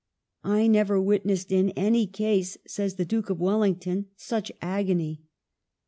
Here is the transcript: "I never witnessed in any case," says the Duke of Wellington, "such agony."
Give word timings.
"I 0.43 0.65
never 0.65 0.99
witnessed 0.99 1.51
in 1.51 1.69
any 1.75 2.07
case," 2.07 2.57
says 2.65 2.95
the 2.95 3.05
Duke 3.05 3.29
of 3.29 3.39
Wellington, 3.39 4.07
"such 4.17 4.51
agony." 4.59 5.21